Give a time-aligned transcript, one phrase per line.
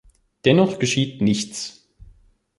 [0.45, 1.87] Dennoch geschieht nichts.